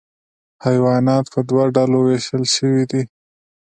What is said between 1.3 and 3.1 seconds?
په دوه ډلو ویشل شوي دي